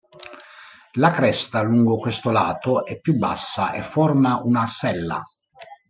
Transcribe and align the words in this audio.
La 0.93 1.11
cresta 1.11 1.61
lungo 1.61 1.99
questo 1.99 2.31
lato 2.31 2.87
è 2.87 2.97
più 2.97 3.19
bassa, 3.19 3.73
e 3.73 3.83
forma 3.83 4.41
una 4.43 4.65
sella. 4.65 5.21